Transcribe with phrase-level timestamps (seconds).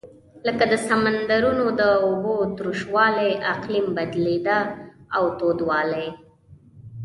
[0.47, 4.59] لکه د سمندرونو د اوبو تروش والۍ اقلیم بدلېده
[5.17, 6.07] او تودوالی.